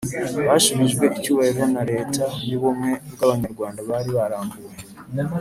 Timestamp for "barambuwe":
4.17-4.71